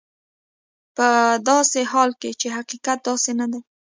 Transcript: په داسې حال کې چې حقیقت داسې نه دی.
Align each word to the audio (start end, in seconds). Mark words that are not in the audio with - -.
په 0.95 1.07
داسې 1.49 1.79
حال 1.91 2.11
کې 2.21 2.31
چې 2.39 2.47
حقیقت 2.57 2.97
داسې 3.09 3.31
نه 3.39 3.45
دی. 3.51 3.59